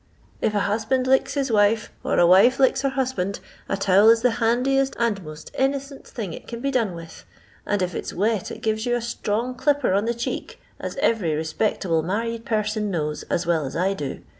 [0.41, 4.09] If a hus band licks his wife, or a wife licks her husband, a towel
[4.09, 7.23] is the handiest and most innocent thing it can bo done with,
[7.67, 11.35] and if it's wet it gives you a strong clipper on the cheek, as every
[11.35, 14.21] respectable married person knows as well as I do.